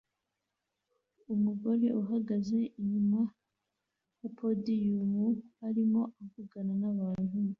Umugore 1.33 1.87
uhagaze 2.01 2.59
inyuma 2.81 3.21
ya 4.21 4.29
podium 4.37 5.13
arimo 5.67 6.01
avugana 6.23 6.73
nabantu 6.81 7.37